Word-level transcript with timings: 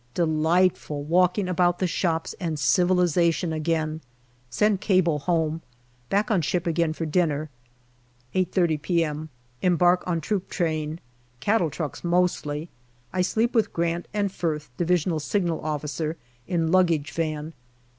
Delightful 0.15 1.03
walking 1.03 1.47
about 1.47 1.77
the 1.77 1.85
shops 1.85 2.33
and 2.39 2.57
civilization 2.57 3.53
again. 3.53 4.01
Send 4.49 4.81
cable 4.81 5.19
home. 5.19 5.61
Back 6.09 6.31
on 6.31 6.41
ship 6.41 6.65
again 6.65 6.91
for 6.93 7.05
dinner. 7.05 7.51
8.30 8.33 8.81
p.m. 8.81 9.29
Embark 9.61 10.03
on 10.07 10.19
troop 10.19 10.49
train. 10.49 10.99
Cattle 11.39 11.69
trucks 11.69 12.03
mostly. 12.03 12.67
I 13.13 13.21
sleep 13.21 13.53
with 13.53 13.73
Grant 13.73 14.07
and 14.11 14.31
Firth, 14.31 14.71
Divisional 14.75 15.19
Signal 15.19 15.61
Officer, 15.63 16.17
in 16.47 16.71
luggage 16.71 17.11
van. 17.11 17.53